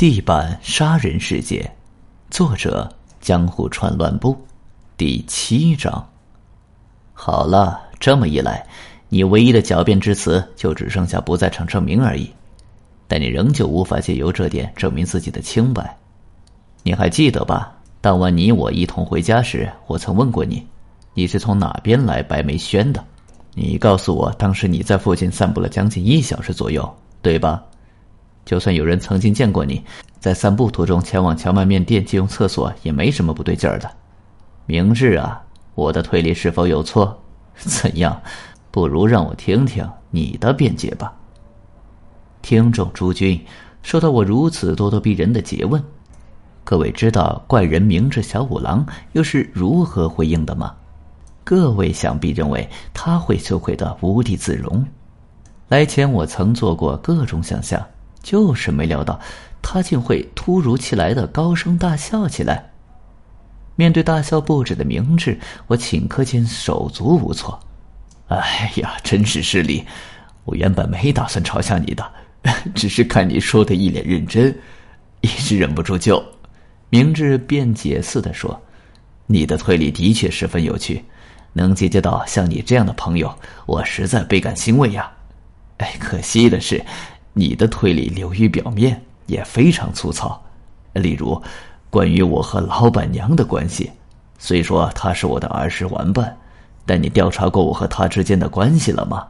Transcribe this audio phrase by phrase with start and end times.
[0.00, 1.70] 地板杀人事件，
[2.30, 4.34] 作者：江户川乱步，
[4.96, 6.08] 第七章。
[7.12, 8.66] 好了，这么一来，
[9.10, 12.30] 你唯一的狡辩之词就只剩下不在场证明而已。
[13.06, 15.94] 但你仍旧无法借由这点证明自己的清白。
[16.82, 17.70] 你还记得吧？
[18.00, 20.66] 当晚你我一同回家时，我曾问过你，
[21.12, 23.04] 你是从哪边来白梅轩的？
[23.52, 26.90] 你告诉我，当时你在附近散步了将近一小时左右，
[27.20, 27.62] 对吧？
[28.44, 29.82] 就算有人曾经见过你
[30.18, 33.90] 在散步途中前往荞麦面店借用厕所，也没什么不对劲儿的。
[34.66, 35.40] 明智啊，
[35.74, 37.16] 我的推理是否有错？
[37.54, 38.20] 怎样？
[38.70, 41.12] 不如让我听听你的辩解吧。
[42.40, 43.40] 听众诸君，
[43.82, 45.82] 受到我如此咄咄逼人的诘问，
[46.64, 50.74] 各位知道怪人明智小五郎又是如何回应的吗？
[51.42, 54.84] 各位想必认为他会羞愧的无地自容。
[55.68, 57.84] 来前我曾做过各种想象。
[58.22, 59.18] 就是没料到，
[59.62, 62.70] 他竟会突如其来的高声大笑起来。
[63.76, 67.58] 面对大笑不止的明智，我顷刻间手足无措。
[68.28, 69.84] 哎呀，真是失礼！
[70.44, 72.12] 我原本没打算嘲笑你的，
[72.74, 74.54] 只是看你说的一脸认真，
[75.22, 76.22] 一时忍不住就……
[76.90, 78.60] 明智辩解似的说
[79.26, 81.04] ：“你的推理的确十分有趣，
[81.52, 83.32] 能结交到像你这样的朋友，
[83.64, 85.10] 我实在倍感欣慰呀。
[85.78, 86.84] 哎，可惜的是。”
[87.32, 90.40] 你的推理流于表面，也非常粗糙。
[90.92, 91.40] 例如，
[91.88, 93.90] 关于我和老板娘的关系，
[94.38, 96.36] 虽说她是我的儿时玩伴，
[96.84, 99.26] 但你调查过我和她之间的关系了吗？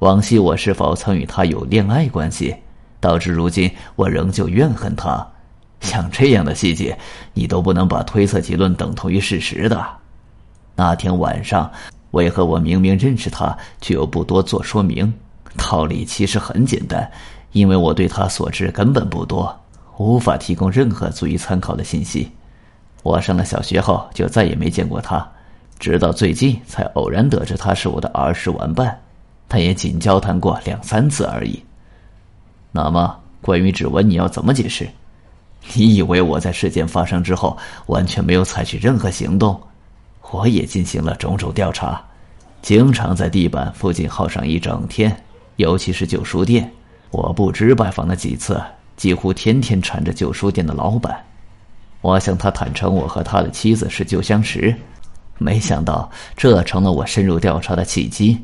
[0.00, 2.54] 往昔我是否曾与她有恋爱关系，
[3.00, 5.26] 导致如今我仍旧怨恨她？
[5.80, 6.98] 像这样的细节，
[7.32, 9.86] 你都不能把推测结论等同于事实的。
[10.74, 11.70] 那天晚上，
[12.10, 15.12] 为何我明明认识她，却又不多做说明？
[15.56, 17.10] 道理其实很简单，
[17.52, 19.58] 因为我对他所知根本不多，
[19.96, 22.30] 无法提供任何足以参考的信息。
[23.02, 25.26] 我上了小学后就再也没见过他，
[25.78, 28.98] 直到最近才偶然得知他是我的儿时玩伴，
[29.46, 31.62] 但也仅交谈过两三次而已。
[32.72, 34.88] 那么，关于指纹，你要怎么解释？
[35.74, 39.60] 你以为我在事件发生之后完全没有采取任何行动？
[40.30, 42.02] 我也进行了种种调查，
[42.60, 45.14] 经常在地板附近耗上一整天。
[45.56, 46.70] 尤其是旧书店，
[47.10, 48.60] 我不知拜访了几次，
[48.96, 51.24] 几乎天天缠着旧书店的老板。
[52.00, 54.74] 我向他坦诚我和他的妻子是旧相识，
[55.38, 58.38] 没想到这成了我深入调查的契机。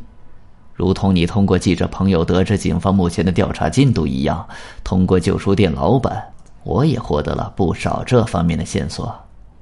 [0.74, 4.48] 如同你通过记者朋友得知警方目前的调查进度一样，
[4.82, 6.24] 通过旧书店老板，
[6.62, 9.14] 我也获得了不少这方面的线索。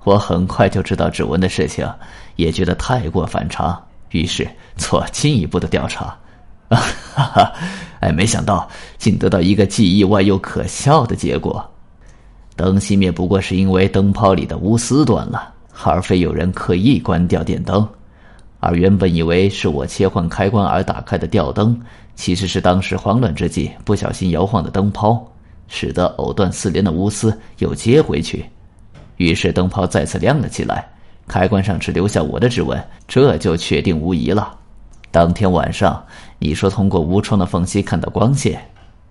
[0.04, 1.90] 我很快就知道指纹的事情，
[2.36, 6.16] 也觉得太过反常，于是做进一步的调查。
[6.68, 6.76] 啊
[7.14, 7.52] 哈哈！
[8.00, 11.68] 哎，没想到竟得到一个既意外又可笑的结果。
[12.54, 15.52] 灯熄灭不过是因为灯泡里的钨丝断了，
[15.84, 17.88] 而非有人刻意关掉电灯。
[18.60, 21.80] 而原本以为是我切换开关而打开的吊灯，
[22.16, 25.24] 其实是当时慌乱之际不小心摇晃的灯泡，
[25.68, 28.44] 使得藕断丝连的钨丝又接回去。
[29.16, 30.88] 于是灯泡再次亮了起来，
[31.26, 34.56] 开关上只留下我的指纹，这就确定无疑了。
[35.18, 36.00] 当天晚上，
[36.38, 38.64] 你说通过无窗的缝隙看到光线，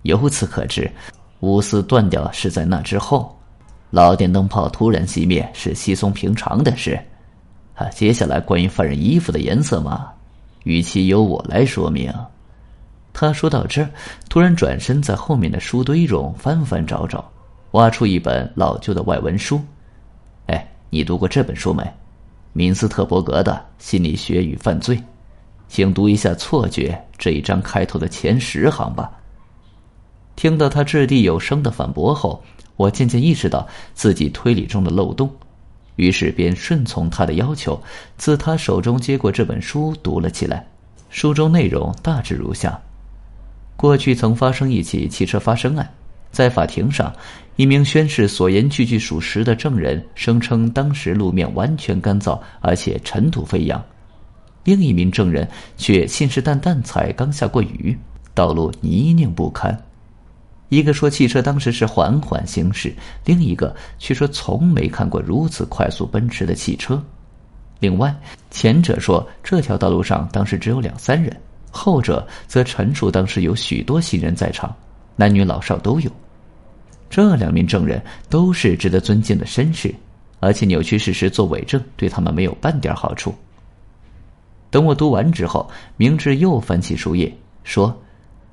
[0.04, 0.90] 由此可知，
[1.38, 3.38] 钨丝断掉是在那之后。
[3.90, 6.98] 老电灯泡突然熄灭是稀松平常的事。
[7.74, 10.08] 啊，接下来关于犯人衣服的颜色嘛，
[10.64, 12.10] 与其由我来说明。
[13.12, 13.90] 他说到这儿，
[14.30, 17.22] 突然转身在后面的书堆中翻翻找找，
[17.72, 19.60] 挖出一本老旧的外文书。
[20.46, 21.84] 哎，你读过这本书没？
[22.54, 24.96] 明斯特伯格的《心理学与犯罪》。
[25.68, 29.10] 请读一下“错觉”这一章开头的前十行吧。
[30.34, 32.42] 听到他掷地有声的反驳后，
[32.76, 35.30] 我渐渐意识到自己推理中的漏洞，
[35.96, 37.80] 于是便顺从他的要求，
[38.16, 40.66] 自他手中接过这本书读了起来。
[41.10, 42.80] 书中内容大致如下：
[43.76, 45.88] 过去曾发生一起汽车发生案，
[46.30, 47.12] 在法庭上，
[47.56, 53.84] 一名宣誓所言句句属实的证人声称，当时路面完全干燥，而且尘土飞扬。
[54.68, 55.48] 另一名证人
[55.78, 57.98] 却信誓旦旦才刚下过雨，
[58.34, 59.74] 道路泥泞不堪。
[60.68, 62.94] 一个说汽车当时是缓缓行驶，
[63.24, 67.02] 另一个却说从没看过如此快速奔驰的汽车。
[67.80, 68.14] 另外，
[68.50, 71.34] 前者说这条道路上当时只有两三人，
[71.70, 74.76] 后者则陈述当时有许多行人在场，
[75.16, 76.10] 男女老少都有。
[77.08, 79.94] 这两名证人都是值得尊敬的绅士，
[80.40, 83.34] 而且扭曲事实做伪证对他们没有半点好处。
[84.70, 87.32] 等我读完之后，明智又翻起书页
[87.64, 87.96] 说：“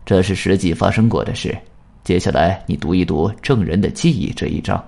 [0.06, 1.58] 这是实际发生过的事，
[2.04, 4.82] 接下来你读一读《证人的记忆》这一章，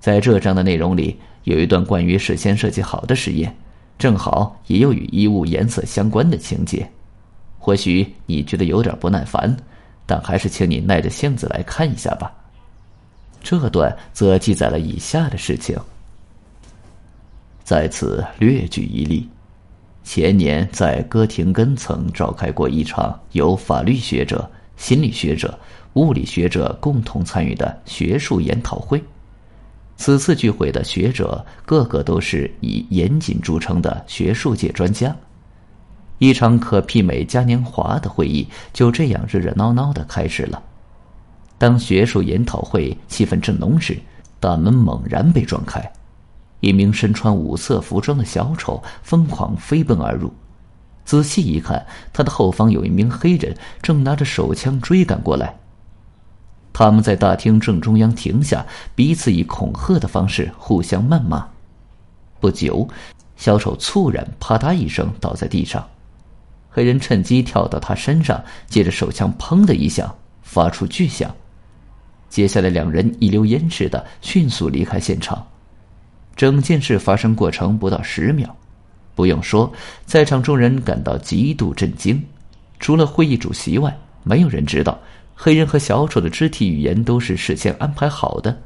[0.00, 3.54] 在这章的内容里有一段关于事先设计好的实验，
[3.98, 6.88] 正好也有与衣物颜色相关的情节。
[7.58, 9.56] 或许你觉得有点不耐烦，
[10.04, 12.32] 但还是请你耐着性子来看一下吧。
[13.42, 15.78] 这段则记载了以下的事情。
[17.62, 19.26] 在此略举一例：
[20.04, 25.58] 前年在哥廷根曾召开过一场由法律学者、心理学者。
[25.94, 29.00] 物理学者共同参与的学术研讨会，
[29.96, 35.14] 此次聚会的学者个个都是以严谨著称的学术界专家。
[36.18, 40.60] 一场可媲美嘉年华的会议就这样热热闹闹的开始了。
[41.58, 43.96] 当学术研讨会气氛正浓时，
[44.40, 45.92] 大门猛然被撞开，
[46.64, 50.32] 一名身穿五色服装的小丑疯狂飞奔而入。
[51.04, 55.54] 仔细一看，他的后方有一名黑人正拿着手枪追赶过来。
[56.72, 58.64] 他们在大厅正中央停下，
[58.94, 61.46] 彼此以恐吓的方式互相谩骂。
[62.40, 62.88] 不久，
[63.36, 65.86] 小丑猝然啪嗒一声倒在地上，
[66.70, 70.12] 黑人趁机跳到他身上，接着手枪砰的一响，
[70.42, 71.32] 发出巨响。
[72.28, 75.46] 接下来，两人一溜烟似的迅速离开现场。
[76.36, 78.54] 整件事发生过程不到十秒，
[79.14, 79.72] 不用说，
[80.04, 82.22] 在场众人感到极度震惊。
[82.80, 84.98] 除了会议主席外，没有人知道。
[85.36, 88.56] 黑人和小丑的肢体语言都是事先安排好的，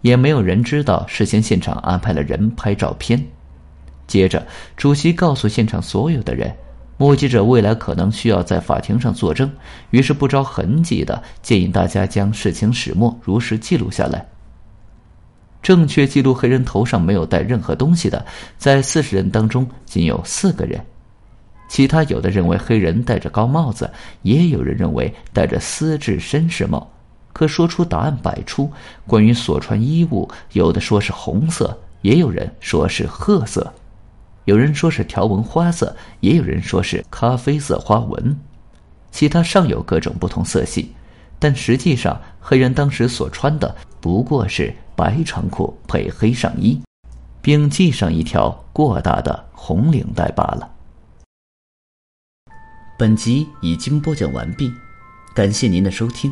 [0.00, 3.24] 也没有人知道事先现场安排了人拍照片。
[4.08, 4.44] 接着，
[4.76, 6.52] 主席告诉现场所有的人，
[6.96, 9.48] 目击者未来可能需要在法庭上作证，
[9.90, 14.26] 于是不着痕迹的建议大家将事情始末如实记录下来。
[15.62, 18.24] 正确记录黑人头上没有戴任何东西的，
[18.56, 20.80] 在四十人当中仅有四个人。
[21.68, 23.88] 其他有的认为黑人戴着高帽子，
[24.22, 26.90] 也有人认为戴着丝质绅士帽，
[27.32, 28.68] 可说出答案百出。
[29.06, 33.72] 关于所穿衣物，有的说是红色，也有人说是褐色，
[34.46, 38.36] 有人说是条纹花色，也有人说是咖啡色花纹，
[39.12, 40.92] 其他尚有各种不同色系。
[41.40, 46.80] 但实际上，黑人当时所穿的不过是白长裤配黑上衣，
[47.40, 50.70] 并系上一条过大的红领带罢了。
[52.98, 54.70] 本集已经播讲完毕，
[55.34, 56.30] 感谢您的收听，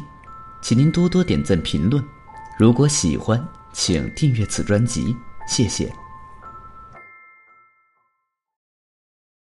[0.61, 2.05] 请您多多点赞评论。
[2.59, 5.17] 如果喜欢，请订阅此专辑，
[5.49, 5.91] 谢谢。